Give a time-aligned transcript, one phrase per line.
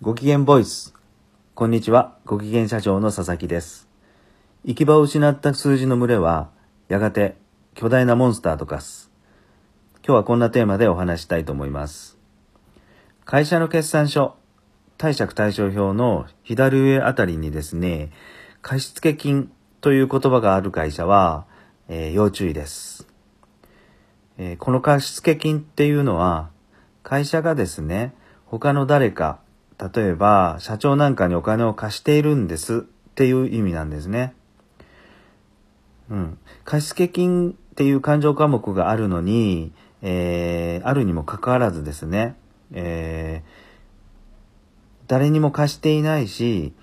[0.00, 0.94] ご機嫌ボイス。
[1.56, 2.18] こんにちは。
[2.24, 3.88] ご機嫌社長の佐々木です。
[4.64, 6.50] 行き場を失った数字の群れは、
[6.86, 7.34] やがて
[7.74, 9.10] 巨大なモンスターと化す。
[10.06, 12.16] 今日はこんなテーマでお話したいと思います。
[13.24, 14.36] 会社の決算書、
[14.98, 18.12] 貸借対照表の左上あたりにですね、
[18.62, 21.44] 貸付金という言葉がある会社は、
[21.88, 23.08] えー要注意です。
[24.38, 26.50] えーこの貸付金っていうのは、
[27.02, 28.14] 会社がですね、
[28.46, 29.40] 他の誰か、
[29.78, 32.80] 例えば社長なんかにお金を貸しているんですっ
[33.14, 34.34] ていう意味なんですね。
[36.10, 36.38] うん。
[36.64, 42.36] 貸付金っていう勘定科目があるのに、えーあるにもかかわらずですね、
[42.72, 43.68] えー
[45.06, 46.74] 誰にも貸していないし、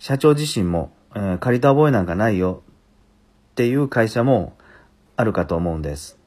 [0.00, 2.62] 社長自身も、えー借りた覚えなんかないよ
[3.52, 4.56] っていう会社も
[5.16, 6.18] あるかと思うんです。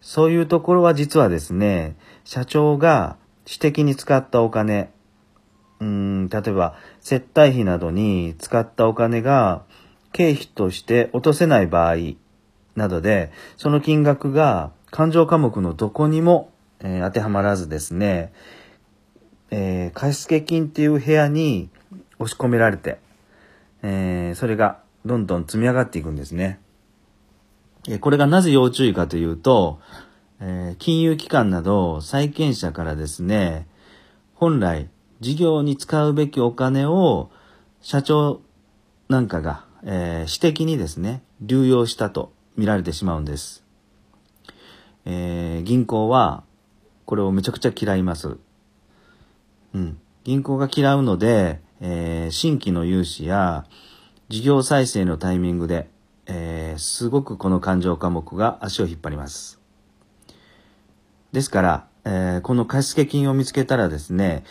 [0.00, 4.90] そういうところは実はですね、社長が私的に使ったお金、
[5.80, 9.64] うん、例えば接待費などに使ったお金が
[10.12, 11.96] 経費として落とせない場合
[12.74, 18.32] などで、その金額が勘定科目のどこにも、えー当てはまらずですね、
[19.50, 21.68] えー貸付金っていう部屋に
[22.18, 22.98] 押し込められて、
[23.82, 26.60] えーそれがどんどん積み上がっていくんですね。
[27.88, 29.80] えこれがなぜ要注意かというと、
[30.40, 33.66] えー金融機関など債権者からですね、
[34.34, 34.88] 本来
[35.20, 37.30] 事業に使うべきお金を
[37.80, 38.40] 社長
[39.08, 43.64] なんかが、えー私的にですね、流用したと見られてしまうんです。
[45.04, 46.42] えー銀行は
[47.04, 48.36] これをめちゃくちゃ嫌います。
[49.74, 49.98] うん。
[50.24, 53.64] 銀行が嫌うので、えー新規の融資や
[54.28, 55.88] 事業再生のタイミングで、
[56.26, 59.60] えーすごくこの勘定科目が足を引っ張ります。
[61.32, 64.42] ですから、えーこの貸付金を見つけたらですね、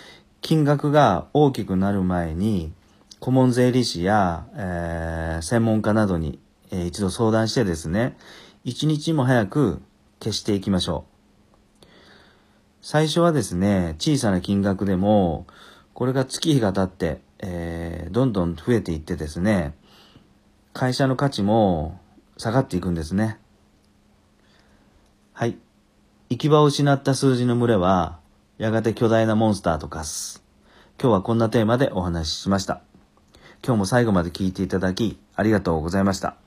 [0.46, 2.72] 金額が大きくなる前に、
[3.20, 6.38] 顧問税理士や、えー専門家などに、
[6.70, 8.16] えー一度相談してですね、
[8.64, 9.82] 一日も早く
[10.20, 11.06] 消していきましょ
[11.82, 11.86] う。
[12.84, 15.48] 最初はですね、小さな金額でも、
[15.96, 19.74] これが月日が経って、えーどんどん増えていってですね、
[20.74, 22.00] 会社の価値も
[22.38, 23.40] 下がっていくんですね。
[25.34, 25.58] はい。
[26.30, 28.20] 行き場を失った数字の群れは、
[28.58, 30.42] やがて巨大なモンスターと化す。
[30.98, 32.82] 今日はこんなテーマでお話ししました。
[33.62, 36.45] 今日も最後まで聞いていただき、ありがとうございました。